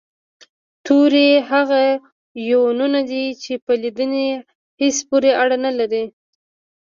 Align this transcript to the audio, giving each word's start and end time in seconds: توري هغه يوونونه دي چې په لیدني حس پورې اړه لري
توري 0.85 1.29
هغه 1.49 1.81
يوونونه 2.51 2.99
دي 3.11 3.23
چې 3.43 3.53
په 3.65 3.71
لیدني 3.81 4.27
حس 4.79 4.97
پورې 5.09 5.31
اړه 5.41 5.57
لري 5.79 6.05